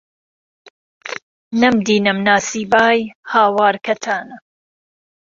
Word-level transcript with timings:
نهمدی 1.61 1.97
نهمناسیبای، 2.05 2.99
هاوار 3.31 3.75
کهتانه 3.85 4.37